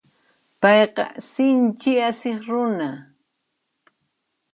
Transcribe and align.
Payqa 0.61 1.03
sinchi 1.31 1.91
asiq 2.07 2.39
runa. 2.49 2.89